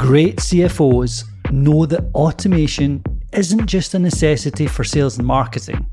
Great 0.00 0.36
CFOs 0.36 1.24
know 1.52 1.84
that 1.84 2.10
automation 2.14 3.04
isn't 3.34 3.66
just 3.66 3.92
a 3.92 3.98
necessity 3.98 4.66
for 4.66 4.82
sales 4.82 5.18
and 5.18 5.26
marketing. 5.26 5.84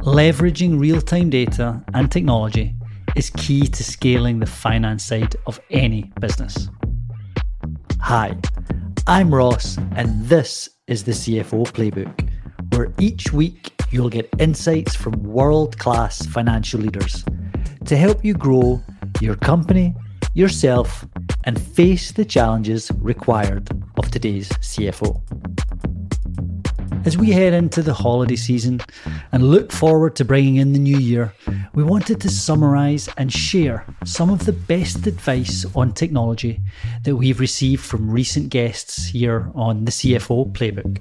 Leveraging 0.00 0.80
real 0.80 1.00
time 1.00 1.30
data 1.30 1.84
and 1.94 2.10
technology 2.10 2.74
is 3.14 3.30
key 3.30 3.68
to 3.68 3.84
scaling 3.84 4.40
the 4.40 4.46
finance 4.46 5.04
side 5.04 5.36
of 5.46 5.60
any 5.70 6.10
business. 6.20 6.68
Hi, 8.00 8.36
I'm 9.06 9.32
Ross, 9.32 9.78
and 9.94 10.26
this 10.26 10.68
is 10.88 11.04
the 11.04 11.12
CFO 11.12 11.64
Playbook, 11.68 12.28
where 12.74 12.92
each 12.98 13.32
week 13.32 13.72
you'll 13.92 14.10
get 14.10 14.28
insights 14.40 14.96
from 14.96 15.12
world 15.22 15.78
class 15.78 16.26
financial 16.26 16.80
leaders 16.80 17.24
to 17.84 17.96
help 17.96 18.24
you 18.24 18.34
grow 18.34 18.82
your 19.20 19.36
company, 19.36 19.94
yourself, 20.34 21.06
and 21.46 21.60
face 21.60 22.12
the 22.12 22.24
challenges 22.24 22.90
required 22.98 23.70
of 23.96 24.10
today's 24.10 24.48
CFO. 24.60 25.22
As 27.06 27.16
we 27.16 27.30
head 27.30 27.54
into 27.54 27.82
the 27.82 27.94
holiday 27.94 28.34
season 28.34 28.80
and 29.30 29.48
look 29.48 29.70
forward 29.70 30.16
to 30.16 30.24
bringing 30.24 30.56
in 30.56 30.72
the 30.72 30.78
new 30.80 30.98
year, 30.98 31.32
we 31.72 31.84
wanted 31.84 32.20
to 32.22 32.28
summarise 32.28 33.08
and 33.16 33.32
share 33.32 33.86
some 34.04 34.28
of 34.28 34.44
the 34.44 34.52
best 34.52 35.06
advice 35.06 35.64
on 35.76 35.92
technology 35.92 36.60
that 37.04 37.14
we've 37.14 37.38
received 37.38 37.84
from 37.84 38.10
recent 38.10 38.48
guests 38.48 39.06
here 39.06 39.52
on 39.54 39.84
the 39.84 39.92
CFO 39.92 40.52
Playbook. 40.52 40.98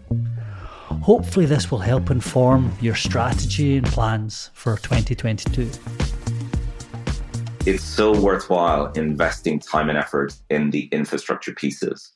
Hopefully, 1.02 1.48
this 1.48 1.72
will 1.72 1.80
help 1.80 2.12
inform 2.12 2.72
your 2.82 2.96
strategy 2.96 3.78
and 3.78 3.88
plans 3.88 4.52
for 4.54 4.78
2022 4.78 5.72
it's 7.66 7.84
so 7.84 8.20
worthwhile 8.20 8.92
investing 8.92 9.58
time 9.60 9.90
and 9.90 9.98
effort 9.98 10.36
in 10.52 10.70
the 10.70 10.86
infrastructure 10.92 11.52
pieces. 11.52 12.12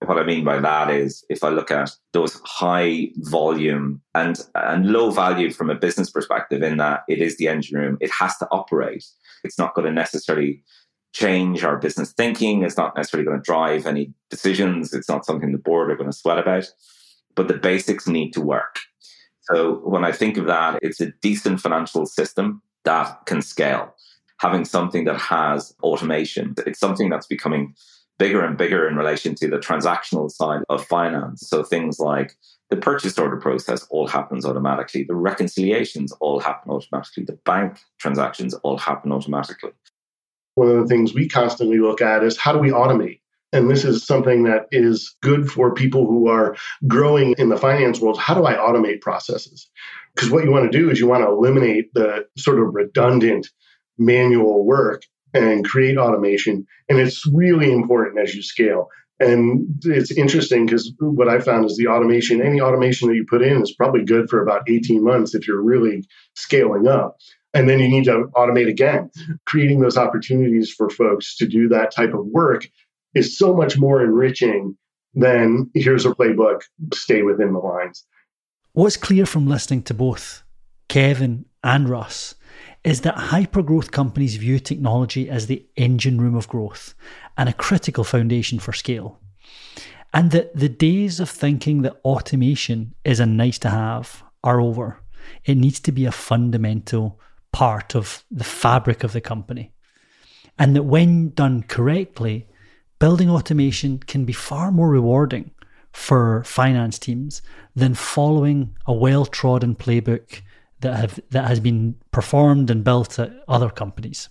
What 0.00 0.18
I 0.18 0.24
mean 0.24 0.44
by 0.44 0.60
that 0.60 0.90
is 0.90 1.24
if 1.28 1.44
I 1.44 1.50
look 1.50 1.70
at 1.70 1.90
those 2.12 2.40
high 2.44 3.10
volume 3.16 4.00
and, 4.14 4.38
and 4.54 4.90
low 4.90 5.10
value 5.10 5.52
from 5.52 5.68
a 5.68 5.74
business 5.74 6.10
perspective, 6.10 6.62
in 6.62 6.78
that 6.78 7.04
it 7.06 7.18
is 7.18 7.36
the 7.36 7.48
engine 7.48 7.78
room, 7.78 7.98
it 8.00 8.10
has 8.12 8.36
to 8.38 8.48
operate. 8.50 9.04
It's 9.44 9.58
not 9.58 9.74
going 9.74 9.86
to 9.86 9.92
necessarily 9.92 10.62
change 11.12 11.64
our 11.64 11.76
business 11.76 12.12
thinking. 12.12 12.62
It's 12.62 12.76
not 12.76 12.96
necessarily 12.96 13.26
going 13.26 13.38
to 13.38 13.44
drive 13.44 13.86
any 13.86 14.12
decisions. 14.30 14.94
It's 14.94 15.08
not 15.08 15.26
something 15.26 15.52
the 15.52 15.58
board 15.58 15.90
are 15.90 15.96
going 15.96 16.10
to 16.10 16.16
sweat 16.16 16.38
about. 16.38 16.66
But 17.34 17.48
the 17.48 17.54
basics 17.54 18.08
need 18.08 18.32
to 18.32 18.40
work. 18.40 18.78
So 19.42 19.80
when 19.84 20.04
I 20.04 20.12
think 20.12 20.38
of 20.38 20.46
that, 20.46 20.78
it's 20.80 21.00
a 21.02 21.12
decent 21.20 21.60
financial 21.60 22.06
system 22.06 22.62
that 22.84 23.26
can 23.26 23.42
scale 23.42 23.94
having 24.40 24.64
something 24.64 25.04
that 25.04 25.18
has 25.18 25.74
automation. 25.82 26.54
It's 26.66 26.80
something 26.80 27.08
that's 27.08 27.26
becoming 27.26 27.74
bigger 28.18 28.44
and 28.44 28.56
bigger 28.56 28.88
in 28.88 28.96
relation 28.96 29.34
to 29.34 29.48
the 29.48 29.58
transactional 29.58 30.30
side 30.30 30.62
of 30.68 30.84
finance. 30.86 31.48
So 31.48 31.62
things 31.62 31.98
like 31.98 32.36
the 32.70 32.76
purchase 32.76 33.18
order 33.18 33.36
process 33.36 33.86
all 33.90 34.06
happens 34.06 34.44
automatically, 34.46 35.04
the 35.04 35.14
reconciliations 35.14 36.12
all 36.20 36.40
happen 36.40 36.70
automatically, 36.70 37.24
the 37.24 37.38
bank 37.44 37.78
transactions 37.98 38.54
all 38.54 38.78
happen 38.78 39.12
automatically. 39.12 39.72
One 40.54 40.68
of 40.68 40.76
the 40.76 40.86
things 40.86 41.12
we 41.12 41.28
constantly 41.28 41.78
look 41.78 42.00
at 42.00 42.22
is 42.22 42.38
how 42.38 42.52
do 42.52 42.58
we 42.58 42.70
automate? 42.70 43.20
And 43.52 43.70
this 43.70 43.84
is 43.84 44.04
something 44.04 44.44
that 44.44 44.66
is 44.72 45.14
good 45.22 45.48
for 45.48 45.74
people 45.74 46.06
who 46.06 46.28
are 46.28 46.56
growing 46.88 47.34
in 47.38 47.48
the 47.48 47.56
finance 47.56 48.00
world. 48.00 48.18
How 48.18 48.34
do 48.34 48.44
I 48.44 48.54
automate 48.54 49.00
processes? 49.00 49.68
Because 50.14 50.30
what 50.30 50.44
you 50.44 50.50
want 50.50 50.70
to 50.70 50.76
do 50.76 50.90
is 50.90 50.98
you 50.98 51.06
want 51.06 51.22
to 51.22 51.28
eliminate 51.28 51.92
the 51.94 52.26
sort 52.36 52.58
of 52.58 52.74
redundant 52.74 53.48
manual 53.98 54.64
work 54.64 55.02
and 55.32 55.64
create 55.64 55.98
automation. 55.98 56.66
And 56.88 56.98
it's 56.98 57.26
really 57.26 57.72
important 57.72 58.20
as 58.20 58.34
you 58.34 58.42
scale. 58.42 58.88
And 59.20 59.66
it's 59.84 60.10
interesting 60.10 60.66
because 60.66 60.92
what 60.98 61.28
I 61.28 61.38
found 61.38 61.66
is 61.66 61.76
the 61.76 61.86
automation, 61.86 62.42
any 62.42 62.60
automation 62.60 63.08
that 63.08 63.14
you 63.14 63.24
put 63.28 63.42
in 63.42 63.62
is 63.62 63.74
probably 63.74 64.04
good 64.04 64.28
for 64.28 64.42
about 64.42 64.68
18 64.68 65.02
months 65.02 65.34
if 65.34 65.46
you're 65.46 65.62
really 65.62 66.04
scaling 66.34 66.88
up. 66.88 67.16
And 67.52 67.68
then 67.68 67.78
you 67.78 67.88
need 67.88 68.04
to 68.04 68.24
automate 68.34 68.68
again. 68.68 69.10
Creating 69.46 69.80
those 69.80 69.96
opportunities 69.96 70.72
for 70.72 70.90
folks 70.90 71.36
to 71.36 71.46
do 71.46 71.68
that 71.68 71.94
type 71.94 72.12
of 72.12 72.26
work 72.26 72.68
is 73.14 73.38
so 73.38 73.54
much 73.54 73.78
more 73.78 74.02
enriching 74.02 74.76
than 75.14 75.70
here's 75.74 76.04
a 76.04 76.10
playbook, 76.10 76.62
stay 76.92 77.22
within 77.22 77.52
the 77.52 77.60
lines. 77.60 78.04
What's 78.72 78.96
clear 78.96 79.24
from 79.26 79.46
listening 79.46 79.84
to 79.84 79.94
both 79.94 80.42
Kevin 80.88 81.44
and 81.62 81.88
Russ 81.88 82.34
is 82.84 83.00
that 83.00 83.16
hypergrowth 83.16 83.90
companies 83.90 84.36
view 84.36 84.58
technology 84.58 85.28
as 85.30 85.46
the 85.46 85.64
engine 85.76 86.20
room 86.20 86.34
of 86.34 86.48
growth 86.48 86.94
and 87.36 87.48
a 87.48 87.54
critical 87.54 88.04
foundation 88.04 88.58
for 88.58 88.72
scale. 88.72 89.18
And 90.12 90.30
that 90.30 90.54
the 90.54 90.68
days 90.68 91.18
of 91.18 91.30
thinking 91.30 91.82
that 91.82 92.00
automation 92.04 92.94
is 93.04 93.18
a 93.18 93.26
nice 93.26 93.58
to 93.60 93.70
have 93.70 94.22
are 94.44 94.60
over. 94.60 95.00
It 95.44 95.56
needs 95.56 95.80
to 95.80 95.92
be 95.92 96.04
a 96.04 96.12
fundamental 96.12 97.18
part 97.52 97.96
of 97.96 98.24
the 98.30 98.44
fabric 98.44 99.02
of 99.02 99.12
the 99.12 99.20
company. 99.20 99.72
And 100.58 100.76
that 100.76 100.84
when 100.84 101.30
done 101.30 101.62
correctly, 101.64 102.46
building 102.98 103.30
automation 103.30 103.98
can 103.98 104.24
be 104.24 104.32
far 104.32 104.70
more 104.70 104.88
rewarding 104.88 105.50
for 105.92 106.44
finance 106.44 106.98
teams 106.98 107.40
than 107.74 107.94
following 107.94 108.76
a 108.86 108.92
well 108.92 109.24
trodden 109.24 109.74
playbook 109.74 110.42
that 110.84 110.96
have 110.96 111.20
that 111.30 111.48
has 111.48 111.60
been 111.60 111.96
performed 112.12 112.70
and 112.70 112.84
built 112.84 113.18
at 113.18 113.32
other 113.48 113.70
companies. 113.70 114.28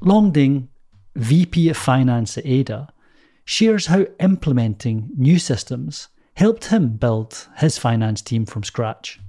Longding, 0.00 0.68
VP 1.14 1.68
of 1.68 1.76
Finance 1.76 2.36
at 2.36 2.46
Ada, 2.46 2.88
shares 3.44 3.86
how 3.86 4.06
implementing 4.20 5.10
new 5.16 5.38
systems 5.38 6.08
helped 6.36 6.66
him 6.66 6.96
build 6.96 7.48
his 7.56 7.78
finance 7.78 8.20
team 8.20 8.44
from 8.44 8.64
scratch. 8.64 9.20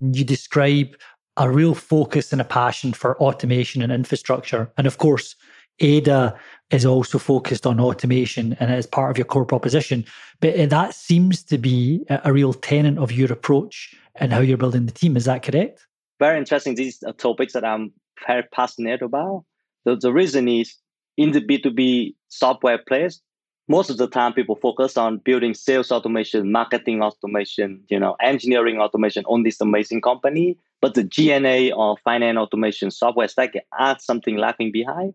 You 0.00 0.24
describe 0.24 0.96
a 1.36 1.50
real 1.50 1.74
focus 1.74 2.32
and 2.32 2.40
a 2.40 2.44
passion 2.44 2.92
for 2.92 3.20
automation 3.20 3.82
and 3.82 3.92
infrastructure. 3.92 4.72
And 4.78 4.86
of 4.86 4.98
course, 4.98 5.36
Ada 5.80 6.38
is 6.70 6.86
also 6.86 7.18
focused 7.18 7.66
on 7.66 7.78
automation 7.78 8.56
and 8.58 8.72
as 8.72 8.86
part 8.86 9.10
of 9.10 9.18
your 9.18 9.26
core 9.26 9.44
proposition. 9.44 10.04
But 10.40 10.58
uh, 10.58 10.66
that 10.66 10.94
seems 10.94 11.42
to 11.44 11.58
be 11.58 12.04
a 12.08 12.32
real 12.32 12.54
tenet 12.54 12.98
of 12.98 13.12
your 13.12 13.32
approach 13.32 13.94
and 14.18 14.32
how 14.32 14.40
you're 14.40 14.56
building 14.56 14.86
the 14.86 14.92
team. 14.92 15.16
Is 15.16 15.24
that 15.24 15.42
correct? 15.42 15.86
Very 16.18 16.38
interesting. 16.38 16.74
These 16.74 17.02
are 17.02 17.12
topics 17.12 17.52
that 17.52 17.64
I'm 17.64 17.92
very 18.26 18.42
passionate 18.52 19.02
about. 19.02 19.44
The, 19.84 19.96
the 19.96 20.12
reason 20.12 20.48
is 20.48 20.74
in 21.16 21.32
the 21.32 21.40
B2B 21.40 22.14
software 22.28 22.78
place, 22.78 23.20
most 23.68 23.90
of 23.90 23.96
the 23.96 24.06
time 24.06 24.32
people 24.32 24.56
focus 24.56 24.96
on 24.96 25.18
building 25.18 25.52
sales 25.52 25.90
automation, 25.90 26.52
marketing 26.52 27.02
automation, 27.02 27.82
you 27.88 27.98
know, 27.98 28.16
engineering 28.22 28.78
automation 28.78 29.24
on 29.26 29.42
this 29.42 29.60
amazing 29.60 30.00
company. 30.00 30.56
But 30.80 30.94
the 30.94 31.02
G&A 31.02 31.72
or 31.72 31.96
finance 32.04 32.38
automation 32.38 32.90
software 32.90 33.28
stack 33.28 33.54
are 33.78 33.96
something 33.98 34.36
lacking 34.36 34.72
behind. 34.72 35.14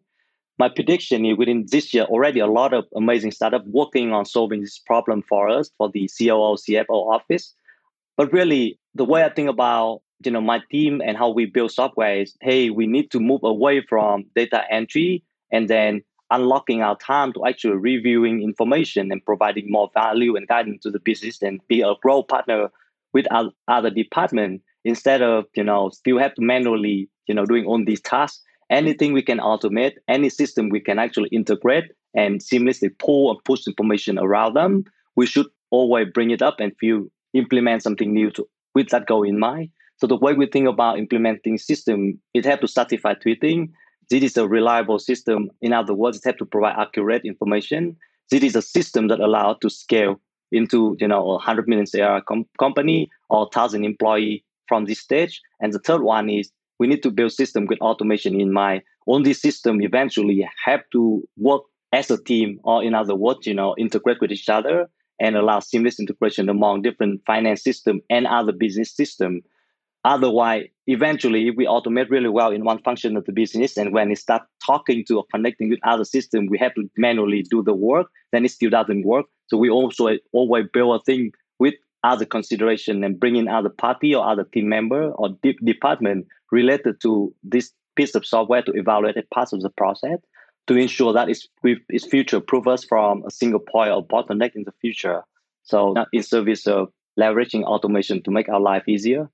My 0.59 0.69
prediction 0.69 1.25
is 1.25 1.38
within 1.38 1.66
this 1.72 1.94
year, 1.94 2.03
already 2.03 2.39
a 2.39 2.47
lot 2.47 2.73
of 2.73 2.85
amazing 2.95 3.31
startups 3.31 3.66
working 3.68 4.12
on 4.12 4.25
solving 4.25 4.62
this 4.62 4.79
problem 4.79 5.23
for 5.28 5.50
us, 5.50 5.72
for 5.78 5.89
the 5.89 6.09
COO, 6.18 6.57
CFO 6.57 6.89
office. 6.89 7.53
But 8.21 8.33
really, 8.33 8.77
the 8.93 9.03
way 9.03 9.23
I 9.23 9.29
think 9.29 9.49
about 9.49 10.03
you 10.23 10.29
know 10.29 10.41
my 10.41 10.59
team 10.69 11.01
and 11.03 11.17
how 11.17 11.31
we 11.31 11.47
build 11.47 11.71
software 11.71 12.21
is, 12.21 12.37
hey, 12.39 12.69
we 12.69 12.85
need 12.85 13.09
to 13.13 13.19
move 13.19 13.41
away 13.43 13.81
from 13.81 14.25
data 14.35 14.61
entry 14.69 15.23
and 15.51 15.67
then 15.67 16.03
unlocking 16.29 16.83
our 16.83 16.95
time 16.97 17.33
to 17.33 17.47
actually 17.47 17.77
reviewing 17.77 18.43
information 18.43 19.11
and 19.11 19.25
providing 19.25 19.71
more 19.71 19.89
value 19.95 20.35
and 20.35 20.47
guidance 20.47 20.83
to 20.83 20.91
the 20.91 20.99
business 20.99 21.41
and 21.41 21.67
be 21.67 21.81
a 21.81 21.95
growth 22.03 22.27
partner 22.27 22.69
with 23.11 23.25
other 23.67 23.89
department 23.89 24.61
instead 24.85 25.23
of 25.23 25.45
you 25.55 25.63
know 25.63 25.89
still 25.89 26.19
have 26.19 26.35
to 26.35 26.43
manually 26.43 27.09
you 27.25 27.33
know 27.33 27.47
doing 27.47 27.65
all 27.65 27.83
these 27.83 28.01
tasks. 28.01 28.43
Anything 28.69 29.13
we 29.13 29.23
can 29.23 29.39
automate 29.39 29.93
any 30.07 30.29
system 30.29 30.69
we 30.69 30.79
can 30.79 30.99
actually 30.99 31.29
integrate 31.29 31.85
and 32.13 32.39
seamlessly 32.39 32.91
pull 33.00 33.31
and 33.31 33.44
push 33.45 33.65
information 33.65 34.19
around 34.19 34.53
them 34.53 34.83
we 35.15 35.25
should 35.25 35.47
always 35.71 36.07
bring 36.13 36.29
it 36.29 36.44
up 36.44 36.59
and 36.59 36.77
feel 36.77 37.07
implement 37.33 37.83
something 37.83 38.13
new 38.13 38.31
to, 38.31 38.48
with 38.75 38.89
that 38.89 39.07
goal 39.07 39.24
in 39.24 39.39
mind. 39.39 39.69
So 39.98 40.07
the 40.07 40.18
way 40.18 40.33
we 40.33 40.48
think 40.48 40.68
about 40.68 40.98
implementing 40.98 41.57
system, 41.57 42.19
it 42.33 42.45
have 42.45 42.60
to 42.62 42.68
satisfy 42.68 43.13
three 43.16 43.36
things. 43.36 43.69
This 44.10 44.24
is 44.24 44.38
a 44.38 44.48
reliable 44.48 45.00
system. 45.00 45.50
In 45.62 45.74
other 45.74 45.94
words, 45.94 46.18
it 46.18 46.24
have 46.25 46.38
to 46.38 46.45
provide 46.45 46.75
accurate 46.78 47.24
information. 47.24 47.95
This 48.30 48.44
is 48.44 48.56
a 48.56 48.62
system 48.62 49.07
that 49.10 49.19
allow 49.19 49.54
to 49.62 49.69
scale 49.69 50.19
into 50.51 50.98
you 51.00 51.07
know 51.07 51.31
a 51.31 51.38
hundred 51.38 51.68
million 51.68 51.86
ARR 51.94 52.22
com- 52.22 52.48
company 52.60 53.10
or 53.30 53.50
thousand 53.54 53.86
employee 53.86 54.44
from 54.68 54.86
this 54.86 55.00
stage. 55.00 55.42
And 55.62 55.72
the 55.72 55.80
third 55.80 56.01
one 56.01 56.30
is 56.30 56.51
we 56.80 56.88
need 56.88 57.04
to 57.04 57.12
build 57.12 57.31
system 57.31 57.68
with 57.68 57.80
automation 57.80 58.39
in 58.39 58.51
mind. 58.51 58.81
This 59.24 59.42
system, 59.42 59.81
eventually 59.81 60.48
have 60.66 60.81
to 60.94 61.24
work 61.38 61.63
as 61.92 62.10
a 62.10 62.22
team, 62.24 62.60
or 62.63 62.84
in 62.84 62.94
other 62.94 63.16
words, 63.16 63.45
you 63.45 63.54
know, 63.54 63.75
integrate 63.77 64.22
with 64.22 64.31
each 64.31 64.48
other 64.48 64.89
and 65.21 65.35
allow 65.38 65.59
seamless 65.59 66.00
integration 66.00 66.50
among 66.50 66.81
different 66.81 67.21
finance 67.25 67.63
system 67.63 68.01
and 68.09 68.25
other 68.25 68.51
business 68.51 68.91
system. 68.91 69.41
Otherwise, 70.03 70.65
eventually, 70.88 71.47
if 71.47 71.56
we 71.56 71.68
automate 71.68 72.09
really 72.09 72.27
well 72.27 72.51
in 72.51 72.65
one 72.65 72.81
function 72.81 73.15
of 73.15 73.23
the 73.25 73.31
business, 73.31 73.77
and 73.77 73.94
when 73.94 74.12
it 74.12 74.18
start 74.18 74.41
talking 74.65 75.06
to 75.06 75.18
or 75.18 75.25
connecting 75.31 75.69
with 75.69 75.77
other 75.83 76.03
system, 76.03 76.47
we 76.47 76.57
have 76.57 76.73
to 76.73 76.89
manually 76.97 77.44
do 77.44 77.62
the 77.62 77.73
work, 77.73 78.07
then 78.31 78.44
it 78.44 78.50
still 78.50 78.71
doesn't 78.71 79.06
work. 79.06 79.27
So 79.45 79.57
we 79.57 79.69
also 79.69 80.09
always 80.33 80.65
build 80.73 81.00
a 81.00 81.03
thing 81.03 81.31
with 81.59 81.75
other 82.03 82.25
consideration 82.25 83.03
and 83.03 83.19
bring 83.19 83.35
in 83.35 83.47
other 83.47 83.69
party 83.69 84.15
or 84.15 84.27
other 84.27 84.44
team 84.44 84.69
member 84.69 85.12
or 85.12 85.29
department 85.63 86.25
related 86.51 87.00
to 87.01 87.31
this 87.44 87.71
piece 87.95 88.15
of 88.15 88.25
software 88.25 88.63
to 88.63 88.71
evaluate 88.71 89.29
parts 89.29 89.53
of 89.53 89.62
the 89.62 89.69
process 89.69 90.17
to 90.68 90.75
ensure 90.75 91.13
that 91.13 91.30
it's, 91.30 91.48
it's 91.63 92.06
future 92.06 92.40
proof 92.40 92.68
us 92.68 92.84
from 92.84 93.24
a 93.25 93.31
single 93.31 93.60
point 93.60 93.92
of 93.92 94.08
bottleneck 94.08 94.56
in 94.56 94.63
the 94.63 94.74
future. 94.81 95.24
So 95.63 95.94
in 96.13 96.24
service 96.24 96.68
of 96.68 96.90
leveraging 97.19 97.63
automation 97.63 98.24
to 98.24 98.31
make 98.31 98.50
our 98.50 98.60
life 98.60 98.84
easier. 98.88 99.30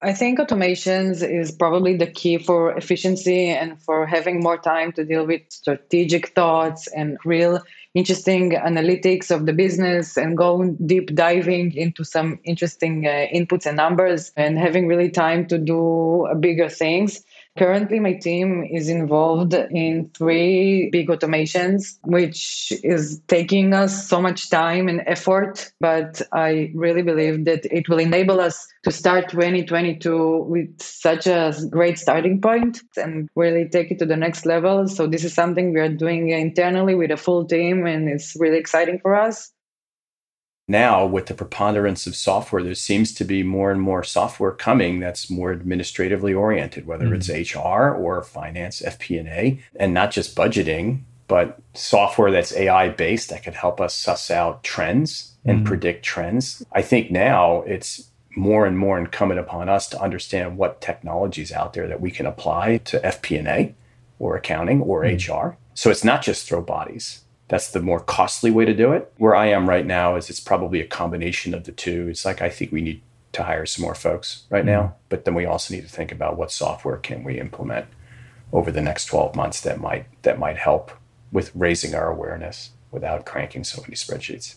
I 0.00 0.12
think 0.12 0.38
automations 0.38 1.28
is 1.28 1.50
probably 1.50 1.96
the 1.96 2.06
key 2.06 2.38
for 2.38 2.72
efficiency 2.76 3.48
and 3.48 3.82
for 3.82 4.06
having 4.06 4.40
more 4.40 4.56
time 4.56 4.92
to 4.92 5.04
deal 5.04 5.26
with 5.26 5.42
strategic 5.48 6.28
thoughts 6.36 6.86
and 6.94 7.18
real 7.24 7.60
interesting 7.94 8.52
analytics 8.52 9.32
of 9.32 9.46
the 9.46 9.52
business 9.52 10.16
and 10.16 10.36
going 10.36 10.76
deep 10.86 11.12
diving 11.16 11.74
into 11.74 12.04
some 12.04 12.38
interesting 12.44 13.08
uh, 13.08 13.26
inputs 13.34 13.66
and 13.66 13.76
numbers 13.76 14.30
and 14.36 14.56
having 14.56 14.86
really 14.86 15.10
time 15.10 15.48
to 15.48 15.58
do 15.58 16.28
bigger 16.38 16.68
things. 16.68 17.24
Currently, 17.58 17.98
my 17.98 18.12
team 18.12 18.64
is 18.70 18.88
involved 18.88 19.52
in 19.52 20.10
three 20.16 20.90
big 20.90 21.08
automations, 21.08 21.98
which 22.04 22.72
is 22.84 23.20
taking 23.26 23.74
us 23.74 24.08
so 24.08 24.22
much 24.22 24.48
time 24.48 24.86
and 24.86 25.02
effort. 25.06 25.72
But 25.80 26.22
I 26.32 26.70
really 26.72 27.02
believe 27.02 27.46
that 27.46 27.64
it 27.64 27.88
will 27.88 27.98
enable 27.98 28.40
us 28.40 28.68
to 28.84 28.92
start 28.92 29.30
2022 29.30 30.44
with 30.48 30.80
such 30.80 31.26
a 31.26 31.52
great 31.68 31.98
starting 31.98 32.40
point 32.40 32.80
and 32.96 33.28
really 33.34 33.68
take 33.68 33.90
it 33.90 33.98
to 33.98 34.06
the 34.06 34.16
next 34.16 34.46
level. 34.46 34.86
So, 34.86 35.08
this 35.08 35.24
is 35.24 35.34
something 35.34 35.74
we 35.74 35.80
are 35.80 35.88
doing 35.88 36.28
internally 36.28 36.94
with 36.94 37.10
a 37.10 37.16
full 37.16 37.44
team, 37.44 37.86
and 37.86 38.08
it's 38.08 38.36
really 38.38 38.58
exciting 38.58 39.00
for 39.00 39.16
us 39.16 39.52
now 40.68 41.06
with 41.06 41.26
the 41.26 41.34
preponderance 41.34 42.06
of 42.06 42.14
software 42.14 42.62
there 42.62 42.74
seems 42.74 43.12
to 43.14 43.24
be 43.24 43.42
more 43.42 43.72
and 43.72 43.80
more 43.80 44.04
software 44.04 44.52
coming 44.52 45.00
that's 45.00 45.30
more 45.30 45.50
administratively 45.50 46.34
oriented 46.34 46.86
whether 46.86 47.06
mm-hmm. 47.06 47.14
it's 47.14 47.54
hr 47.54 47.94
or 47.94 48.22
finance 48.22 48.82
fp&a 48.82 49.58
and 49.76 49.94
not 49.94 50.10
just 50.10 50.36
budgeting 50.36 51.00
but 51.26 51.58
software 51.74 52.30
that's 52.30 52.54
ai 52.54 52.88
based 52.88 53.30
that 53.30 53.42
could 53.42 53.54
help 53.54 53.80
us 53.80 53.94
suss 53.94 54.30
out 54.30 54.62
trends 54.62 55.36
and 55.44 55.58
mm-hmm. 55.58 55.66
predict 55.66 56.04
trends 56.04 56.62
i 56.72 56.82
think 56.82 57.10
now 57.10 57.62
it's 57.62 58.10
more 58.36 58.66
and 58.66 58.78
more 58.78 58.98
incumbent 58.98 59.40
upon 59.40 59.68
us 59.68 59.88
to 59.88 60.00
understand 60.00 60.56
what 60.56 60.80
technologies 60.80 61.50
out 61.50 61.72
there 61.72 61.88
that 61.88 62.00
we 62.00 62.10
can 62.10 62.26
apply 62.26 62.76
to 62.78 63.00
fp&a 63.00 63.74
or 64.18 64.36
accounting 64.36 64.82
or 64.82 65.02
mm-hmm. 65.02 65.32
hr 65.32 65.56
so 65.74 65.90
it's 65.90 66.04
not 66.04 66.22
just 66.22 66.46
throw 66.46 66.60
bodies 66.60 67.22
that's 67.48 67.70
the 67.70 67.80
more 67.80 68.00
costly 68.00 68.50
way 68.50 68.64
to 68.64 68.74
do 68.74 68.92
it. 68.92 69.12
Where 69.16 69.34
I 69.34 69.46
am 69.46 69.68
right 69.68 69.86
now 69.86 70.16
is 70.16 70.30
it's 70.30 70.40
probably 70.40 70.80
a 70.80 70.86
combination 70.86 71.54
of 71.54 71.64
the 71.64 71.72
two. 71.72 72.08
It's 72.08 72.24
like 72.24 72.42
I 72.42 72.50
think 72.50 72.72
we 72.72 72.82
need 72.82 73.02
to 73.32 73.42
hire 73.42 73.66
some 73.66 73.82
more 73.82 73.94
folks 73.94 74.44
right 74.50 74.60
mm-hmm. 74.60 74.70
now, 74.70 74.94
but 75.08 75.24
then 75.24 75.34
we 75.34 75.46
also 75.46 75.74
need 75.74 75.82
to 75.82 75.88
think 75.88 76.12
about 76.12 76.36
what 76.36 76.52
software 76.52 76.96
can 76.96 77.24
we 77.24 77.40
implement 77.40 77.86
over 78.52 78.70
the 78.70 78.80
next 78.80 79.06
12 79.06 79.34
months 79.34 79.60
that 79.62 79.80
might 79.80 80.06
that 80.22 80.38
might 80.38 80.56
help 80.56 80.92
with 81.32 81.50
raising 81.54 81.94
our 81.94 82.10
awareness 82.10 82.70
without 82.90 83.26
cranking 83.26 83.64
so 83.64 83.82
many 83.82 83.94
spreadsheets. 83.94 84.56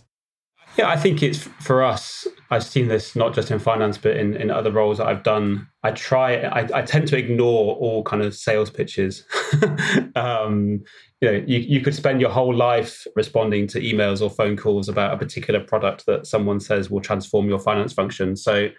Yeah, 0.78 0.90
I 0.90 0.96
think 0.96 1.22
it's 1.22 1.44
for 1.60 1.84
us. 1.84 2.26
I've 2.50 2.64
seen 2.64 2.88
this 2.88 3.16
not 3.16 3.34
just 3.34 3.52
in 3.52 3.60
finance, 3.60 3.98
but 3.98 4.16
in, 4.16 4.36
in 4.36 4.50
other 4.50 4.72
roles 4.72 5.00
that 5.00 5.08
I've 5.08 5.24
done. 5.24 5.68
I 5.84 5.92
try. 5.92 6.36
I, 6.36 6.80
I 6.80 6.82
tend 6.82 7.08
to 7.10 7.18
ignore 7.18 7.76
all 7.76 8.04
kind 8.04 8.22
of 8.22 8.34
sales 8.34 8.70
pitches. 8.70 9.26
um, 10.16 10.82
you 11.20 11.32
know, 11.32 11.44
you, 11.46 11.60
you 11.60 11.82
could 11.82 11.94
spend 11.94 12.22
your 12.22 12.30
whole 12.30 12.56
life 12.56 13.06
responding 13.16 13.68
to 13.68 13.82
emails 13.82 14.22
or 14.22 14.30
phone 14.30 14.56
calls 14.56 14.88
about 14.88 15.14
a 15.14 15.18
particular 15.18 15.60
product 15.60 16.06
that 16.06 16.26
someone 16.26 16.60
says 16.60 16.90
will 16.90 17.02
transform 17.02 17.50
your 17.50 17.60
finance 17.60 17.94
function. 17.94 18.36
So, 18.36 18.70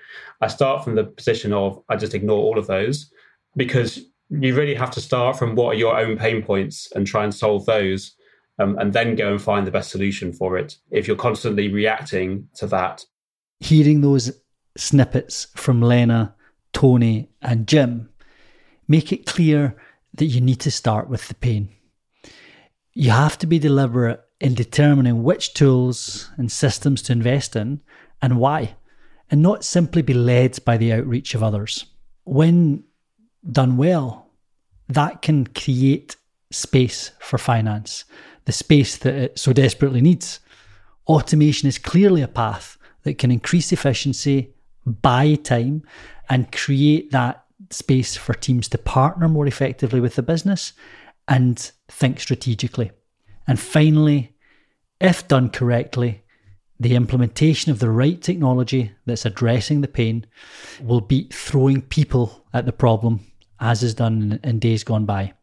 I 0.40 0.46
start 0.48 0.82
from 0.82 0.94
the 0.94 1.04
position 1.04 1.52
of 1.52 1.82
I 1.88 1.96
just 1.96 2.14
ignore 2.14 2.42
all 2.42 2.58
of 2.58 2.66
those 2.66 3.12
because 3.56 4.00
you 4.30 4.54
really 4.54 4.74
have 4.74 4.90
to 4.92 5.00
start 5.00 5.38
from 5.38 5.54
what 5.54 5.74
are 5.74 5.78
your 5.78 5.98
own 5.98 6.16
pain 6.16 6.42
points 6.42 6.90
and 6.94 7.06
try 7.06 7.22
and 7.22 7.34
solve 7.34 7.66
those 7.66 8.16
um, 8.58 8.76
and 8.78 8.92
then 8.92 9.16
go 9.16 9.32
and 9.32 9.42
find 9.42 9.66
the 9.66 9.70
best 9.70 9.90
solution 9.90 10.32
for 10.32 10.56
it. 10.58 10.76
If 10.90 11.06
you're 11.06 11.16
constantly 11.16 11.68
reacting 11.68 12.48
to 12.56 12.66
that. 12.68 13.04
Hearing 13.60 14.00
those 14.00 14.32
snippets 14.76 15.48
from 15.54 15.82
Lena, 15.82 16.34
Tony, 16.72 17.30
and 17.40 17.66
Jim 17.66 18.08
make 18.88 19.12
it 19.12 19.26
clear 19.26 19.76
that 20.14 20.26
you 20.26 20.40
need 20.40 20.60
to 20.60 20.70
start 20.70 21.08
with 21.08 21.28
the 21.28 21.34
pain. 21.34 21.70
You 22.92 23.10
have 23.10 23.38
to 23.38 23.46
be 23.46 23.58
deliberate 23.58 24.20
in 24.40 24.54
determining 24.54 25.22
which 25.22 25.54
tools 25.54 26.30
and 26.36 26.50
systems 26.50 27.00
to 27.02 27.12
invest 27.12 27.56
in 27.56 27.80
and 28.20 28.38
why, 28.38 28.76
and 29.30 29.40
not 29.40 29.64
simply 29.64 30.02
be 30.02 30.12
led 30.12 30.62
by 30.64 30.76
the 30.76 30.92
outreach 30.92 31.34
of 31.34 31.42
others. 31.42 31.86
When 32.24 32.84
done 33.50 33.76
well, 33.76 34.30
that 34.88 35.22
can 35.22 35.46
create 35.46 36.16
space 36.50 37.12
for 37.18 37.38
finance 37.38 38.04
the 38.44 38.52
space 38.52 38.96
that 38.98 39.14
it 39.14 39.38
so 39.38 39.52
desperately 39.52 40.00
needs. 40.00 40.40
Automation 41.06 41.68
is 41.68 41.78
clearly 41.78 42.22
a 42.22 42.28
path 42.28 42.76
that 43.02 43.18
can 43.18 43.30
increase 43.30 43.72
efficiency, 43.72 44.54
buy 44.86 45.34
time, 45.34 45.82
and 46.28 46.52
create 46.52 47.10
that 47.10 47.44
space 47.70 48.16
for 48.16 48.34
teams 48.34 48.68
to 48.68 48.78
partner 48.78 49.28
more 49.28 49.46
effectively 49.46 50.00
with 50.00 50.14
the 50.14 50.22
business 50.22 50.72
and 51.28 51.72
think 51.88 52.20
strategically. 52.20 52.90
And 53.46 53.58
finally, 53.58 54.34
if 55.00 55.26
done 55.26 55.50
correctly, 55.50 56.22
the 56.78 56.94
implementation 56.94 57.70
of 57.70 57.78
the 57.78 57.90
right 57.90 58.20
technology 58.20 58.92
that's 59.06 59.24
addressing 59.24 59.80
the 59.80 59.88
pain 59.88 60.26
will 60.80 61.00
beat 61.00 61.32
throwing 61.32 61.82
people 61.82 62.44
at 62.52 62.66
the 62.66 62.72
problem, 62.72 63.20
as 63.60 63.82
is 63.82 63.94
done 63.94 64.40
in 64.42 64.58
days 64.58 64.82
gone 64.84 65.04
by 65.04 65.34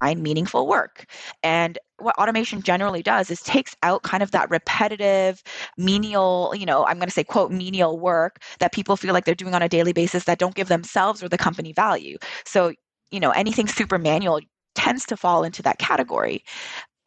find 0.00 0.22
meaningful 0.22 0.66
work. 0.66 1.06
And 1.42 1.78
what 1.98 2.16
automation 2.18 2.62
generally 2.62 3.02
does 3.02 3.30
is 3.30 3.42
takes 3.42 3.74
out 3.82 4.02
kind 4.02 4.22
of 4.22 4.30
that 4.32 4.50
repetitive, 4.50 5.42
menial, 5.78 6.52
you 6.56 6.66
know, 6.66 6.84
I'm 6.86 6.98
going 6.98 7.08
to 7.08 7.14
say, 7.14 7.24
quote, 7.24 7.50
menial 7.50 7.98
work 7.98 8.42
that 8.58 8.72
people 8.72 8.96
feel 8.96 9.14
like 9.14 9.24
they're 9.24 9.34
doing 9.34 9.54
on 9.54 9.62
a 9.62 9.68
daily 9.68 9.92
basis 9.92 10.24
that 10.24 10.38
don't 10.38 10.54
give 10.54 10.68
themselves 10.68 11.22
or 11.22 11.28
the 11.28 11.38
company 11.38 11.72
value. 11.72 12.18
So, 12.44 12.72
you 13.10 13.20
know, 13.20 13.30
anything 13.30 13.66
super 13.68 13.98
manual 13.98 14.40
tends 14.74 15.06
to 15.06 15.16
fall 15.16 15.42
into 15.42 15.62
that 15.62 15.78
category. 15.78 16.44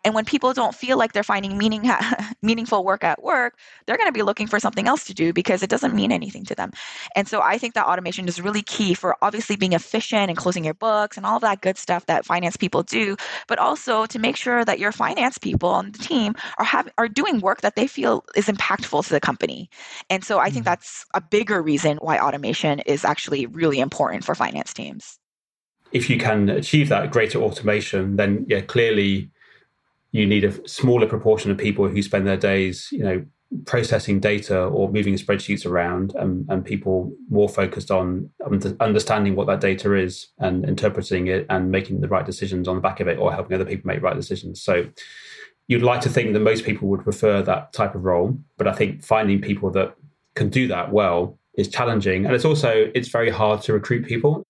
And 0.05 0.15
when 0.15 0.23
people 0.23 0.53
don't 0.53 0.73
feel 0.73 0.97
like 0.97 1.11
they're 1.11 1.23
finding 1.23 1.57
meaning, 1.57 1.89
meaningful 2.41 2.85
work 2.85 3.03
at 3.03 3.21
work, 3.21 3.57
they're 3.85 3.97
going 3.97 4.07
to 4.07 4.13
be 4.13 4.23
looking 4.23 4.47
for 4.47 4.59
something 4.59 4.87
else 4.87 5.03
to 5.05 5.13
do 5.13 5.33
because 5.33 5.61
it 5.61 5.69
doesn't 5.69 5.93
mean 5.93 6.11
anything 6.11 6.45
to 6.45 6.55
them. 6.55 6.71
And 7.15 7.27
so 7.27 7.41
I 7.41 7.57
think 7.57 7.73
that 7.73 7.85
automation 7.85 8.27
is 8.27 8.41
really 8.41 8.61
key 8.61 8.93
for 8.93 9.17
obviously 9.21 9.57
being 9.57 9.73
efficient 9.73 10.29
and 10.29 10.37
closing 10.37 10.63
your 10.63 10.73
books 10.73 11.17
and 11.17 11.25
all 11.25 11.35
of 11.35 11.41
that 11.41 11.61
good 11.61 11.77
stuff 11.77 12.05
that 12.05 12.25
finance 12.25 12.55
people 12.55 12.83
do, 12.83 13.17
but 13.47 13.59
also 13.59 14.05
to 14.05 14.19
make 14.19 14.37
sure 14.37 14.63
that 14.63 14.79
your 14.79 14.91
finance 14.91 15.37
people 15.37 15.69
on 15.69 15.91
the 15.91 15.99
team 15.99 16.33
are 16.57 16.65
having 16.65 16.93
are 16.97 17.07
doing 17.07 17.39
work 17.39 17.61
that 17.61 17.75
they 17.75 17.87
feel 17.87 18.23
is 18.35 18.47
impactful 18.47 19.05
to 19.05 19.09
the 19.09 19.19
company. 19.19 19.69
And 20.09 20.23
so 20.23 20.39
I 20.39 20.45
think 20.45 20.63
mm-hmm. 20.63 20.71
that's 20.71 21.05
a 21.13 21.21
bigger 21.21 21.61
reason 21.61 21.97
why 21.97 22.19
automation 22.19 22.79
is 22.79 23.03
actually 23.03 23.45
really 23.47 23.79
important 23.79 24.23
for 24.23 24.33
finance 24.35 24.73
teams. 24.73 25.19
If 25.91 26.09
you 26.09 26.17
can 26.17 26.49
achieve 26.49 26.89
that 26.89 27.11
greater 27.11 27.39
automation, 27.39 28.15
then 28.15 28.45
yeah, 28.47 28.61
clearly 28.61 29.31
you 30.11 30.25
need 30.25 30.43
a 30.43 30.67
smaller 30.67 31.07
proportion 31.07 31.51
of 31.51 31.57
people 31.57 31.87
who 31.87 32.01
spend 32.01 32.25
their 32.25 32.37
days, 32.37 32.87
you 32.91 33.03
know, 33.03 33.23
processing 33.65 34.19
data 34.19 34.63
or 34.65 34.91
moving 34.91 35.15
spreadsheets 35.15 35.65
around, 35.65 36.13
and, 36.15 36.45
and 36.49 36.65
people 36.65 37.11
more 37.29 37.49
focused 37.49 37.91
on 37.91 38.29
understanding 38.79 39.35
what 39.35 39.47
that 39.47 39.59
data 39.59 39.95
is 39.95 40.27
and 40.39 40.65
interpreting 40.65 41.27
it 41.27 41.45
and 41.49 41.71
making 41.71 42.01
the 42.01 42.07
right 42.07 42.25
decisions 42.25 42.67
on 42.67 42.75
the 42.75 42.81
back 42.81 42.99
of 42.99 43.07
it, 43.07 43.17
or 43.17 43.33
helping 43.33 43.55
other 43.55 43.65
people 43.65 43.87
make 43.87 44.01
right 44.01 44.15
decisions. 44.15 44.61
So, 44.61 44.87
you'd 45.67 45.83
like 45.83 46.01
to 46.01 46.09
think 46.09 46.33
that 46.33 46.39
most 46.39 46.65
people 46.65 46.87
would 46.87 47.03
prefer 47.03 47.43
that 47.43 47.73
type 47.73 47.93
of 47.93 48.03
role, 48.03 48.37
but 48.57 48.67
I 48.67 48.73
think 48.73 49.03
finding 49.03 49.39
people 49.39 49.69
that 49.71 49.95
can 50.35 50.49
do 50.49 50.67
that 50.67 50.91
well 50.91 51.37
is 51.55 51.67
challenging, 51.67 52.25
and 52.25 52.33
it's 52.35 52.45
also 52.45 52.91
it's 52.95 53.09
very 53.09 53.29
hard 53.29 53.61
to 53.63 53.73
recruit 53.73 54.05
people 54.05 54.43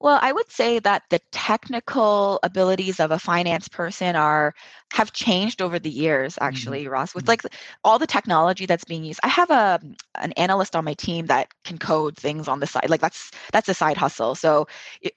Well, 0.00 0.18
I 0.20 0.32
would 0.32 0.50
say 0.50 0.78
that 0.80 1.02
the 1.10 1.20
technical 1.30 2.40
abilities 2.42 3.00
of 3.00 3.10
a 3.10 3.18
finance 3.18 3.68
person 3.68 4.16
are 4.16 4.54
have 4.92 5.12
changed 5.12 5.62
over 5.62 5.78
the 5.78 5.90
years 5.90 6.38
Mm-hmm. 6.50 6.74
actually 6.74 6.88
ross 6.88 7.14
with 7.14 7.28
like 7.28 7.42
all 7.84 7.98
the 7.98 8.06
technology 8.06 8.66
that's 8.66 8.84
being 8.84 9.04
used. 9.04 9.20
I 9.22 9.28
have 9.28 9.50
a 9.50 9.80
an 10.16 10.32
analyst 10.32 10.74
on 10.74 10.84
my 10.84 10.94
team 10.94 11.26
that 11.26 11.48
can 11.64 11.78
code 11.78 12.16
things 12.16 12.48
on 12.48 12.60
the 12.60 12.66
side 12.66 12.88
like 12.90 13.00
that's 13.00 13.30
that's 13.52 13.68
a 13.68 13.74
side 13.74 13.96
hustle. 13.98 14.34
So 14.34 14.66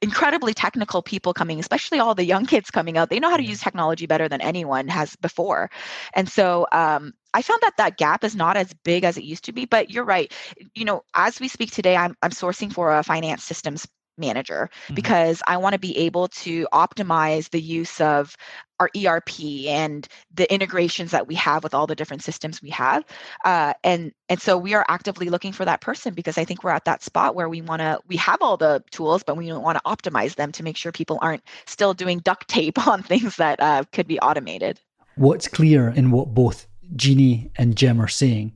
incredibly 0.01 0.53
technical 0.53 1.01
people 1.01 1.33
coming 1.33 1.59
especially 1.59 1.99
all 1.99 2.15
the 2.15 2.25
young 2.25 2.45
kids 2.45 2.69
coming 2.71 2.97
out 2.97 3.09
they 3.09 3.19
know 3.19 3.29
how 3.29 3.37
to 3.37 3.43
use 3.43 3.61
technology 3.61 4.05
better 4.05 4.27
than 4.29 4.41
anyone 4.41 4.87
has 4.89 5.15
before. 5.17 5.69
And 6.13 6.27
so 6.29 6.67
um, 6.71 7.13
i 7.33 7.41
found 7.41 7.61
that 7.61 7.77
that 7.77 7.97
gap 7.97 8.23
is 8.23 8.35
not 8.35 8.57
as 8.57 8.73
big 8.83 9.03
as 9.03 9.17
it 9.17 9.23
used 9.23 9.45
to 9.45 9.53
be 9.53 9.65
but 9.65 9.89
you're 9.89 10.05
right. 10.05 10.31
You 10.75 10.85
know 10.85 11.03
as 11.15 11.39
we 11.39 11.47
speak 11.47 11.71
today 11.71 11.95
i'm, 11.95 12.15
I'm 12.21 12.31
sourcing 12.31 12.71
for 12.73 12.95
a 12.97 13.03
finance 13.03 13.43
systems 13.43 13.87
manager 14.17 14.69
Mhm. 14.89 14.95
because 14.95 15.41
I 15.47 15.57
want 15.57 15.73
to 15.73 15.79
be 15.79 15.97
able 15.97 16.27
to 16.29 16.67
optimize 16.73 17.49
the 17.49 17.61
use 17.61 17.99
of 18.01 18.35
our 18.79 18.89
ERP 18.95 19.67
and 19.67 20.07
the 20.33 20.51
integrations 20.53 21.11
that 21.11 21.27
we 21.27 21.35
have 21.35 21.63
with 21.63 21.73
all 21.73 21.87
the 21.87 21.95
different 21.95 22.23
systems 22.23 22.61
we 22.61 22.69
have. 22.71 23.03
Uh, 23.45 23.73
and 23.83 24.11
and 24.29 24.41
so 24.41 24.57
we 24.57 24.73
are 24.73 24.85
actively 24.89 25.29
looking 25.29 25.53
for 25.53 25.63
that 25.63 25.81
person 25.81 26.13
because 26.13 26.37
I 26.37 26.43
think 26.45 26.63
we're 26.63 26.71
at 26.71 26.85
that 26.85 27.03
spot 27.03 27.35
where 27.35 27.47
we 27.47 27.61
want 27.61 27.81
to 27.81 27.99
we 28.07 28.17
have 28.17 28.41
all 28.41 28.57
the 28.57 28.83
tools, 28.91 29.23
but 29.23 29.37
we 29.37 29.47
don't 29.47 29.63
want 29.63 29.77
to 29.77 29.83
optimize 29.85 30.35
them 30.35 30.51
to 30.53 30.63
make 30.63 30.75
sure 30.75 30.91
people 30.91 31.19
aren't 31.21 31.43
still 31.65 31.93
doing 31.93 32.19
duct 32.19 32.47
tape 32.47 32.87
on 32.87 33.03
things 33.03 33.37
that 33.37 33.59
uh, 33.61 33.83
could 33.91 34.07
be 34.07 34.19
automated. 34.19 34.79
What's 35.15 35.47
clear 35.47 35.89
in 35.89 36.11
what 36.11 36.33
both 36.33 36.67
Jeannie 36.95 37.51
and 37.55 37.75
Jim 37.75 38.01
are 38.01 38.07
saying 38.07 38.53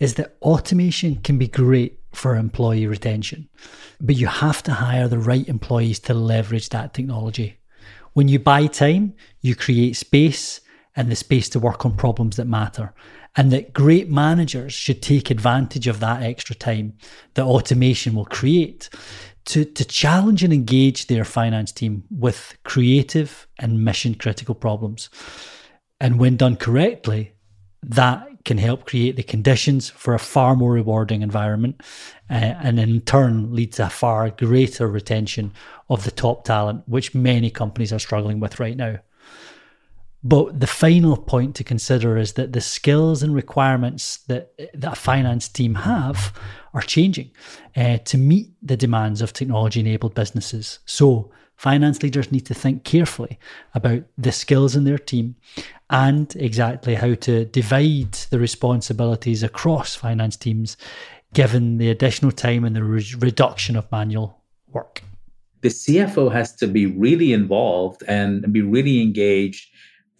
is 0.00 0.14
that 0.14 0.36
automation 0.42 1.16
can 1.16 1.38
be 1.38 1.46
great 1.46 1.99
for 2.12 2.36
employee 2.36 2.86
retention, 2.86 3.48
but 4.00 4.16
you 4.16 4.26
have 4.26 4.62
to 4.64 4.72
hire 4.72 5.08
the 5.08 5.18
right 5.18 5.48
employees 5.48 5.98
to 6.00 6.14
leverage 6.14 6.68
that 6.70 6.94
technology. 6.94 7.56
When 8.12 8.28
you 8.28 8.38
buy 8.38 8.66
time, 8.66 9.14
you 9.40 9.54
create 9.54 9.96
space 9.96 10.60
and 10.96 11.10
the 11.10 11.16
space 11.16 11.48
to 11.50 11.60
work 11.60 11.84
on 11.86 11.96
problems 11.96 12.36
that 12.36 12.46
matter. 12.46 12.92
And 13.36 13.52
that 13.52 13.72
great 13.72 14.10
managers 14.10 14.72
should 14.72 15.02
take 15.02 15.30
advantage 15.30 15.86
of 15.86 16.00
that 16.00 16.22
extra 16.22 16.56
time 16.56 16.94
that 17.34 17.44
automation 17.44 18.14
will 18.14 18.24
create 18.24 18.90
to, 19.46 19.64
to 19.64 19.84
challenge 19.84 20.42
and 20.42 20.52
engage 20.52 21.06
their 21.06 21.24
finance 21.24 21.70
team 21.70 22.04
with 22.10 22.58
creative 22.64 23.46
and 23.58 23.84
mission 23.84 24.14
critical 24.14 24.54
problems. 24.54 25.10
And 26.00 26.18
when 26.18 26.36
done 26.36 26.56
correctly, 26.56 27.34
that 27.82 28.29
can 28.44 28.58
help 28.58 28.86
create 28.86 29.16
the 29.16 29.22
conditions 29.22 29.90
for 29.90 30.14
a 30.14 30.18
far 30.18 30.56
more 30.56 30.72
rewarding 30.72 31.22
environment 31.22 31.80
uh, 32.30 32.34
and 32.34 32.78
in 32.78 33.00
turn 33.02 33.54
lead 33.54 33.72
to 33.72 33.86
a 33.86 33.90
far 33.90 34.30
greater 34.30 34.88
retention 34.88 35.52
of 35.88 36.04
the 36.04 36.10
top 36.10 36.44
talent, 36.44 36.82
which 36.86 37.14
many 37.14 37.50
companies 37.50 37.92
are 37.92 37.98
struggling 37.98 38.40
with 38.40 38.60
right 38.60 38.76
now. 38.76 38.98
But 40.22 40.60
the 40.60 40.66
final 40.66 41.16
point 41.16 41.56
to 41.56 41.64
consider 41.64 42.18
is 42.18 42.34
that 42.34 42.52
the 42.52 42.60
skills 42.60 43.22
and 43.22 43.34
requirements 43.34 44.18
that, 44.28 44.52
that 44.74 44.92
a 44.92 44.96
finance 44.96 45.48
team 45.48 45.76
have 45.76 46.38
are 46.74 46.82
changing 46.82 47.30
uh, 47.74 47.98
to 48.04 48.18
meet 48.18 48.50
the 48.62 48.76
demands 48.76 49.22
of 49.22 49.32
technology 49.32 49.80
enabled 49.80 50.14
businesses. 50.14 50.80
So, 50.84 51.30
finance 51.60 52.02
leaders 52.02 52.32
need 52.32 52.46
to 52.46 52.54
think 52.54 52.84
carefully 52.84 53.38
about 53.74 54.02
the 54.16 54.32
skills 54.32 54.74
in 54.74 54.84
their 54.84 54.96
team 54.96 55.36
and 55.90 56.34
exactly 56.36 56.94
how 56.94 57.12
to 57.12 57.44
divide 57.44 58.12
the 58.30 58.38
responsibilities 58.38 59.42
across 59.42 59.94
finance 59.94 60.38
teams 60.38 60.78
given 61.34 61.76
the 61.76 61.90
additional 61.90 62.32
time 62.32 62.64
and 62.64 62.74
the 62.74 62.82
re- 62.82 63.14
reduction 63.18 63.76
of 63.76 63.92
manual 63.92 64.40
work. 64.68 65.02
The 65.60 65.68
CFO 65.68 66.32
has 66.32 66.56
to 66.56 66.66
be 66.66 66.86
really 66.86 67.34
involved 67.34 68.02
and 68.08 68.50
be 68.50 68.62
really 68.62 69.02
engaged 69.02 69.68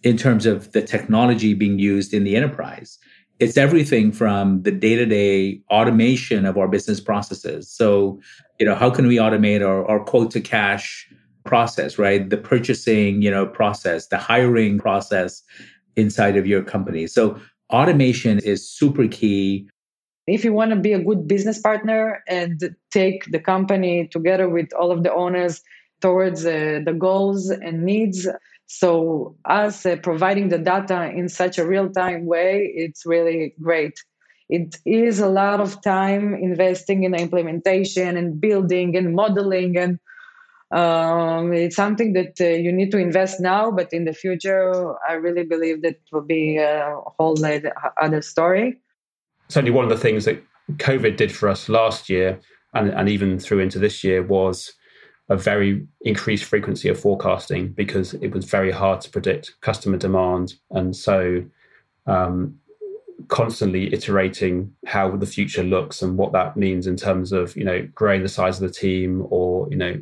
in 0.03 0.17
terms 0.17 0.45
of 0.45 0.73
the 0.73 0.83
technology 0.83 1.55
being 1.55 1.79
used 1.79 2.13
in 2.13 2.23
the 2.23 2.35
enterprise. 2.35 2.99
It's 3.39 3.57
everything 3.57 4.11
from 4.11 4.61
the 4.61 4.71
day 4.71 4.95
to 4.95 5.07
day 5.07 5.63
automation 5.71 6.45
of 6.45 6.59
our 6.59 6.67
business 6.67 6.99
processes. 6.99 7.67
So, 7.67 8.21
you 8.59 8.65
know, 8.67 8.75
how 8.75 8.91
can 8.91 9.07
we 9.07 9.15
automate 9.15 9.65
our, 9.65 9.83
our 9.89 10.05
quote 10.05 10.29
to 10.31 10.39
cash 10.39 11.11
process, 11.43 11.97
right? 11.97 12.29
The 12.29 12.37
purchasing, 12.37 13.21
you 13.21 13.31
know, 13.31 13.45
process, 13.45 14.07
the 14.07 14.17
hiring 14.17 14.79
process 14.79 15.43
inside 15.95 16.37
of 16.37 16.47
your 16.47 16.63
company. 16.63 17.07
So, 17.07 17.39
automation 17.69 18.39
is 18.39 18.67
super 18.67 19.07
key. 19.07 19.69
If 20.27 20.43
you 20.45 20.53
want 20.53 20.71
to 20.71 20.77
be 20.77 20.93
a 20.93 21.03
good 21.03 21.27
business 21.27 21.59
partner 21.59 22.23
and 22.27 22.75
take 22.91 23.25
the 23.31 23.39
company 23.39 24.07
together 24.07 24.47
with 24.47 24.71
all 24.73 24.91
of 24.91 25.03
the 25.03 25.13
owners 25.13 25.61
towards 25.99 26.45
uh, 26.45 26.81
the 26.85 26.93
goals 26.93 27.49
and 27.49 27.83
needs, 27.83 28.27
so 28.67 29.35
us 29.45 29.85
uh, 29.85 29.97
providing 29.97 30.49
the 30.49 30.57
data 30.57 31.09
in 31.09 31.27
such 31.27 31.57
a 31.57 31.65
real 31.65 31.89
time 31.89 32.25
way, 32.25 32.71
it's 32.75 33.05
really 33.05 33.53
great. 33.61 33.93
It 34.47 34.77
is 34.85 35.19
a 35.19 35.29
lot 35.29 35.59
of 35.59 35.81
time 35.81 36.35
investing 36.35 37.03
in 37.03 37.11
the 37.11 37.19
implementation 37.19 38.17
and 38.17 38.39
building 38.39 38.95
and 38.95 39.15
modeling 39.15 39.77
and 39.77 39.99
um, 40.71 41.51
it's 41.53 41.75
something 41.75 42.13
that 42.13 42.39
uh, 42.39 42.45
you 42.45 42.71
need 42.71 42.91
to 42.91 42.97
invest 42.97 43.39
now, 43.39 43.71
but 43.71 43.91
in 43.91 44.05
the 44.05 44.13
future, 44.13 44.93
I 45.07 45.13
really 45.13 45.43
believe 45.43 45.81
that 45.81 45.99
will 46.11 46.21
be 46.21 46.57
a 46.57 46.95
whole 47.19 47.37
other 48.01 48.21
story. 48.21 48.79
Certainly, 49.49 49.71
one 49.71 49.83
of 49.83 49.89
the 49.89 49.97
things 49.97 50.25
that 50.25 50.41
COVID 50.77 51.17
did 51.17 51.31
for 51.31 51.49
us 51.49 51.67
last 51.67 52.09
year, 52.09 52.39
and, 52.73 52.89
and 52.89 53.09
even 53.09 53.37
through 53.37 53.59
into 53.59 53.79
this 53.79 54.03
year, 54.03 54.23
was 54.23 54.71
a 55.29 55.35
very 55.35 55.85
increased 56.01 56.45
frequency 56.45 56.87
of 56.87 56.99
forecasting 56.99 57.69
because 57.69 58.13
it 58.15 58.33
was 58.33 58.45
very 58.45 58.71
hard 58.71 59.01
to 59.01 59.09
predict 59.09 59.59
customer 59.59 59.97
demand, 59.97 60.53
and 60.69 60.95
so 60.95 61.43
um, 62.07 62.55
constantly 63.27 63.93
iterating 63.93 64.73
how 64.85 65.15
the 65.17 65.25
future 65.25 65.63
looks 65.63 66.01
and 66.01 66.17
what 66.17 66.31
that 66.31 66.55
means 66.55 66.87
in 66.87 66.95
terms 66.95 67.33
of 67.33 67.55
you 67.57 67.63
know 67.65 67.87
growing 67.93 68.23
the 68.23 68.29
size 68.29 68.61
of 68.61 68.67
the 68.67 68.73
team 68.73 69.25
or 69.29 69.67
you 69.69 69.77
know 69.77 70.01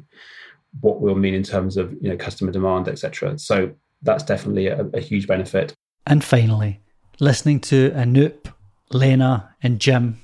what 0.81 1.01
will 1.01 1.15
mean 1.15 1.33
in 1.33 1.43
terms 1.43 1.77
of 1.77 1.93
you 2.01 2.09
know 2.09 2.17
customer 2.17 2.51
demand, 2.51 2.87
etc. 2.87 3.37
So 3.39 3.71
that's 4.01 4.23
definitely 4.23 4.67
a, 4.67 4.85
a, 4.93 4.99
huge 4.99 5.27
benefit. 5.27 5.73
And 6.07 6.23
finally, 6.23 6.79
listening 7.19 7.59
to 7.61 7.91
Anoop, 7.91 8.53
Lena, 8.91 9.55
and 9.61 9.79
Jim 9.79 10.21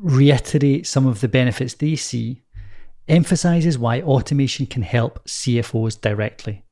reiterate 0.00 0.86
some 0.86 1.06
of 1.06 1.20
the 1.20 1.28
benefits 1.28 1.74
they 1.74 1.96
see 1.96 2.42
emphasizes 3.08 3.78
why 3.78 4.02
automation 4.02 4.66
can 4.66 4.82
help 4.82 5.24
CFOs 5.24 6.00
directly. 6.00 6.64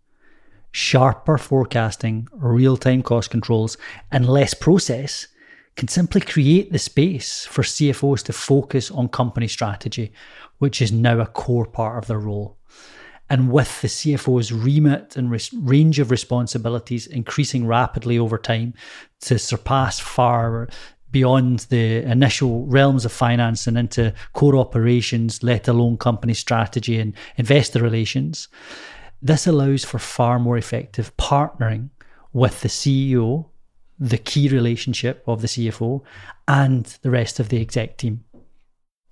Sharper 0.73 1.39
forecasting, 1.39 2.29
real 2.33 2.77
time 2.77 3.03
cost 3.03 3.31
controls, 3.31 3.77
and 4.11 4.29
less 4.29 4.55
process 4.55 5.29
can 5.77 5.89
simply 5.89 6.21
create 6.21 6.73
the 6.73 6.79
space 6.79 7.47
for 7.47 7.63
CFOs 7.63 8.23
to 8.25 8.33
focus 8.33 8.91
on 8.91 9.09
company 9.09 9.49
strategy, 9.49 10.13
which 10.59 10.83
is 10.83 10.93
now 10.93 11.21
a 11.21 11.27
core 11.27 11.67
part 11.67 11.99
of 11.99 12.07
their 12.09 12.19
role. 12.19 12.59
And 13.31 13.51
with 13.51 13.81
the 13.81 13.89
CFO's 13.89 14.53
remit 14.53 15.17
and 15.17 15.31
res- 15.31 15.53
range 15.53 15.99
of 15.99 16.11
responsibilities 16.11 17.07
increasing 17.07 17.67
rapidly 17.67 18.19
over 18.19 18.37
time 18.37 18.75
to 19.23 19.39
surpass 19.39 19.99
far 19.99 20.69
beyond 21.11 21.61
the 21.71 22.03
initial 22.03 22.67
realms 22.67 23.05
of 23.05 23.13
finance 23.13 23.69
and 23.69 23.79
into 23.79 24.13
core 24.33 24.57
operations, 24.57 25.43
let 25.45 25.69
alone 25.69 25.97
company 25.97 26.35
strategy 26.35 26.99
and 26.99 27.15
investor 27.37 27.81
relations, 27.81 28.49
this 29.23 29.47
allows 29.47 29.85
for 29.85 29.99
far 30.01 30.39
more 30.39 30.59
effective 30.59 31.17
partnering 31.17 31.89
with 32.33 32.61
the 32.61 32.69
CEO, 32.69 33.47
the 33.99 34.19
key 34.19 34.49
relationship 34.49 35.23
of 35.27 35.41
the 35.41 35.47
CFO, 35.47 36.03
and 36.49 36.85
the 37.03 37.11
rest 37.11 37.39
of 37.39 37.49
the 37.49 37.61
exec 37.61 37.97
team. 37.97 38.25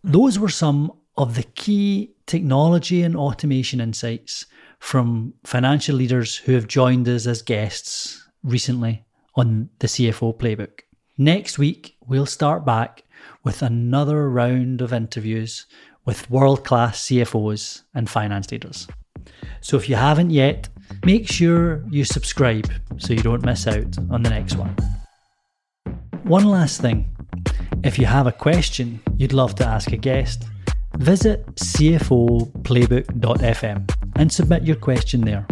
Those 0.02 0.40
were 0.40 0.48
some 0.48 0.92
of 1.16 1.34
the 1.34 1.42
key 1.42 2.14
technology 2.26 3.02
and 3.02 3.16
automation 3.16 3.80
insights 3.80 4.46
from 4.78 5.34
financial 5.44 5.94
leaders 5.94 6.36
who 6.36 6.52
have 6.52 6.66
joined 6.66 7.08
us 7.08 7.26
as 7.26 7.42
guests 7.42 8.28
recently 8.42 9.04
on 9.34 9.68
the 9.78 9.86
CFO 9.86 10.36
Playbook. 10.36 10.80
Next 11.18 11.58
week, 11.58 11.96
we'll 12.06 12.26
start 12.26 12.64
back 12.64 13.04
with 13.44 13.62
another 13.62 14.28
round 14.28 14.80
of 14.80 14.92
interviews 14.92 15.66
with 16.04 16.28
world 16.30 16.64
class 16.64 17.06
CFOs 17.06 17.82
and 17.94 18.10
finance 18.10 18.50
leaders. 18.50 18.88
So 19.60 19.76
if 19.76 19.88
you 19.88 19.94
haven't 19.94 20.30
yet, 20.30 20.68
make 21.04 21.28
sure 21.28 21.84
you 21.90 22.04
subscribe 22.04 22.70
so 22.98 23.12
you 23.12 23.22
don't 23.22 23.44
miss 23.44 23.66
out 23.66 23.96
on 24.10 24.22
the 24.22 24.30
next 24.30 24.56
one. 24.56 24.74
One 26.24 26.44
last 26.44 26.80
thing 26.80 27.08
if 27.84 27.98
you 27.98 28.06
have 28.06 28.26
a 28.26 28.32
question 28.32 29.00
you'd 29.16 29.32
love 29.32 29.54
to 29.56 29.66
ask 29.66 29.92
a 29.92 29.96
guest, 29.96 30.44
visit 30.96 31.46
cfoplaybook.fm 31.56 33.90
and 34.16 34.32
submit 34.32 34.64
your 34.64 34.76
question 34.76 35.22
there. 35.22 35.46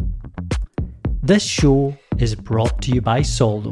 This 1.22 1.44
show 1.44 1.96
is 2.18 2.34
brought 2.34 2.82
to 2.82 2.92
you 2.92 3.00
by 3.00 3.22
Soldo, 3.22 3.70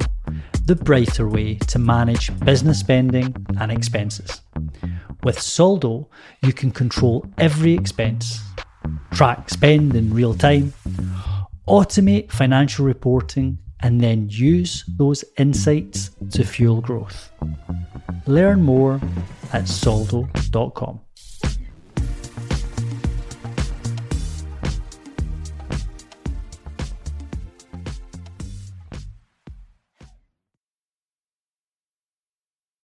the 0.64 0.76
brighter 0.76 1.28
way 1.28 1.54
to 1.54 1.78
manage 1.78 2.36
business 2.40 2.80
spending 2.80 3.34
and 3.58 3.70
expenses. 3.72 4.40
With 5.22 5.40
Soldo, 5.40 6.08
you 6.42 6.52
can 6.52 6.70
control 6.70 7.26
every 7.38 7.74
expense 7.74 8.40
track 9.12 9.50
spend 9.50 9.96
in 9.96 10.14
real 10.14 10.34
time, 10.34 10.72
automate 11.66 12.30
financial 12.30 12.84
reporting, 12.84 13.58
and 13.80 14.00
then 14.00 14.28
use 14.28 14.84
those 14.96 15.24
insights 15.36 16.10
to 16.30 16.44
fuel 16.44 16.80
growth. 16.80 17.32
Learn 18.26 18.62
more 18.62 19.00
at 19.52 19.66
soldo.com. 19.66 21.00